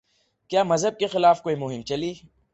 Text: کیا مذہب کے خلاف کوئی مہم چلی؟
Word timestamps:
کیا 0.49 0.63
مذہب 0.63 0.97
کے 0.99 1.07
خلاف 1.07 1.41
کوئی 1.41 1.55
مہم 1.55 1.81
چلی؟ 1.81 2.13